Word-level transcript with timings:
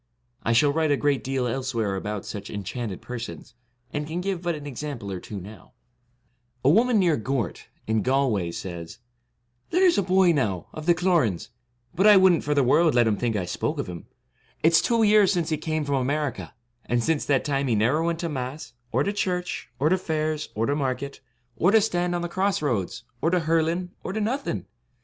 I 0.41 0.51
shall 0.51 0.71
write 0.73 0.89
a 0.89 0.97
great 0.97 1.23
deal 1.23 1.45
elsewhere 1.45 1.95
about 1.95 2.25
such 2.25 2.49
enchanted 2.49 3.03
persons, 3.03 3.53
and 3.93 4.07
can 4.07 4.19
give 4.19 4.41
but 4.41 4.55
an 4.55 4.65
exam 4.65 4.97
ple 4.97 5.11
or 5.11 5.19
two 5.19 5.39
now, 5.39 5.73
A 6.65 6.69
woman 6.71 6.97
near 6.97 7.17
Gort, 7.17 7.67
in 7.85 8.01
Galway, 8.01 8.49
says: 8.49 8.97
'There 9.69 9.85
is 9.85 9.99
a 9.99 10.01
boy, 10.01 10.31
now, 10.31 10.65
of 10.73 10.87
the 10.87 10.95
Cloran's; 10.95 11.51
but 11.93 12.07
I 12.07 12.17
would 12.17 12.33
n't 12.33 12.43
for 12.43 12.55
the 12.55 12.63
world 12.63 12.95
let 12.95 13.03
them 13.03 13.15
think 13.15 13.35
I 13.35 13.45
spoke 13.45 13.77
of 13.77 13.85
him; 13.85 14.07
it's 14.63 14.81
two 14.81 15.03
years 15.03 15.31
since 15.31 15.49
he 15.49 15.57
came 15.57 15.85
from 15.85 16.01
America, 16.01 16.55
and 16.87 17.03
since 17.03 17.23
that 17.25 17.45
time 17.45 17.67
he 17.67 17.75
never 17.75 18.01
went 18.01 18.17
to 18.21 18.27
Mass, 18.29 18.73
or 18.91 19.03
to 19.03 19.13
church, 19.13 19.69
or 19.77 19.89
to 19.89 19.99
fairs, 19.99 20.49
or 20.55 20.65
to 20.65 20.75
market, 20.75 21.21
or 21.57 21.69
to 21.69 21.79
stand 21.79 22.15
on 22.15 22.23
the 22.23 22.27
cross 22.27 22.63
roads, 22.63 23.03
or 23.21 23.29
to 23.29 23.41
hurling, 23.41 23.91
or 24.03 24.13
to 24.13 24.19
nothing. 24.19 24.65